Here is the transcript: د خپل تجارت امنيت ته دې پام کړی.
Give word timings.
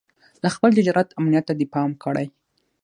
د 0.43 0.45
خپل 0.55 0.69
تجارت 0.77 1.07
امنيت 1.19 1.45
ته 1.49 1.53
دې 1.59 1.65
پام 1.73 1.89
کړی. 2.03 2.25